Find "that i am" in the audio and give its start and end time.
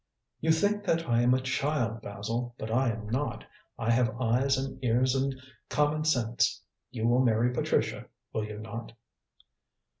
0.85-1.35